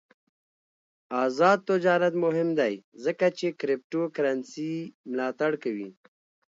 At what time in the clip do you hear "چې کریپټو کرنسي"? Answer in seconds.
3.37-4.73